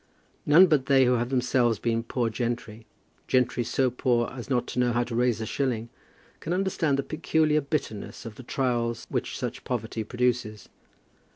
None 0.47 0.65
but 0.65 0.87
they 0.87 1.05
who 1.05 1.11
have 1.13 1.29
themselves 1.29 1.77
been 1.77 2.01
poor 2.01 2.31
gentry, 2.31 2.87
gentry 3.27 3.63
so 3.63 3.91
poor 3.91 4.31
as 4.31 4.49
not 4.49 4.65
to 4.69 4.79
know 4.79 4.93
how 4.93 5.03
to 5.03 5.13
raise 5.15 5.39
a 5.39 5.45
shilling, 5.45 5.89
can 6.39 6.53
understand 6.53 6.97
the 6.97 7.03
peculiar 7.03 7.61
bitterness 7.61 8.25
of 8.25 8.33
the 8.33 8.41
trials 8.41 9.05
which 9.11 9.37
such 9.37 9.63
poverty 9.63 10.03
produces. 10.03 10.69